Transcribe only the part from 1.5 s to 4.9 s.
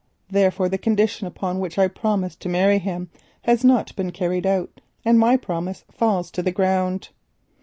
which I promised to marry him has not been carried out,